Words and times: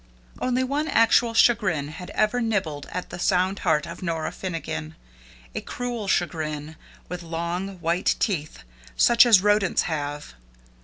Only 0.39 0.63
one 0.63 0.87
actual 0.87 1.35
chagrin 1.35 1.89
had 1.89 2.09
ever 2.15 2.41
nibbled 2.41 2.87
at 2.91 3.11
the 3.11 3.19
sound 3.19 3.59
heart 3.59 3.85
of 3.85 4.01
Nora 4.01 4.31
Finnegan 4.31 4.95
a 5.53 5.61
cruel 5.61 6.07
chagrin, 6.07 6.75
with 7.07 7.21
long, 7.21 7.79
white 7.81 8.15
teeth, 8.17 8.63
such 8.97 9.27
as 9.27 9.43
rodents 9.43 9.83
have! 9.83 10.33